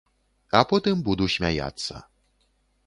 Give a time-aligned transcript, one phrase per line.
[0.59, 2.05] А потым буду смяяцца.